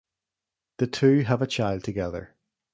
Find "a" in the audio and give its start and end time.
1.43-1.45